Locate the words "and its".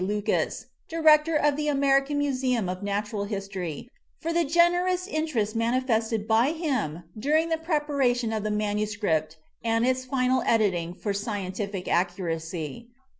9.63-10.03